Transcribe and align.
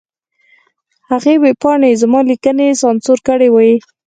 هغې 1.09 1.33
ویبپاڼې 1.43 1.91
زما 2.01 2.19
لیکنې 2.29 2.67
سانسور 2.81 3.17
کړې 3.27 3.49
وې. 3.51 3.71